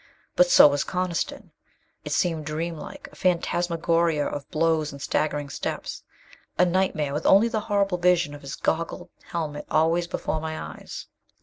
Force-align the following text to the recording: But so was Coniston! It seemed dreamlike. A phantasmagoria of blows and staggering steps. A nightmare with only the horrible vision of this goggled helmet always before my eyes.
But 0.35 0.49
so 0.49 0.67
was 0.67 0.83
Coniston! 0.83 1.51
It 2.03 2.11
seemed 2.11 2.43
dreamlike. 2.47 3.09
A 3.11 3.15
phantasmagoria 3.15 4.25
of 4.25 4.49
blows 4.49 4.91
and 4.91 4.99
staggering 4.99 5.47
steps. 5.47 6.01
A 6.57 6.65
nightmare 6.65 7.13
with 7.13 7.27
only 7.27 7.47
the 7.49 7.59
horrible 7.69 7.99
vision 7.99 8.33
of 8.33 8.41
this 8.41 8.55
goggled 8.55 9.11
helmet 9.25 9.67
always 9.69 10.07
before 10.07 10.41
my 10.41 10.59
eyes. 10.59 11.05